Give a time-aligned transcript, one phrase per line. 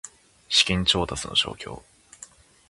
[0.49, 1.83] 資金調達の状況